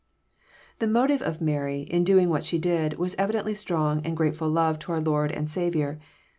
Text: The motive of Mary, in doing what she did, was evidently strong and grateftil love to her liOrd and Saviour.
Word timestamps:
The 0.79 0.87
motive 0.87 1.21
of 1.21 1.41
Mary, 1.41 1.81
in 1.83 2.03
doing 2.03 2.29
what 2.29 2.43
she 2.43 2.57
did, 2.57 2.97
was 2.97 3.13
evidently 3.19 3.53
strong 3.53 4.01
and 4.03 4.17
grateftil 4.17 4.51
love 4.51 4.79
to 4.79 4.93
her 4.93 4.99
liOrd 4.99 5.31
and 5.37 5.47
Saviour. 5.47 5.99